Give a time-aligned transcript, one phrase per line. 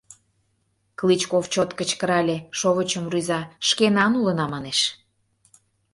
[0.99, 4.79] Клычков чот кычкырале, шовычым рӱза, «шкенан улына» манеш.